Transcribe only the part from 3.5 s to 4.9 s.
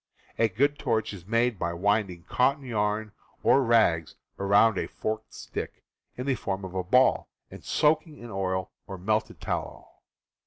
rags around a